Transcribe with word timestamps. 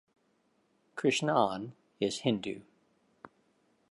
Krishnan 0.97 1.73
is 1.99 2.21
Hindu. 2.21 2.61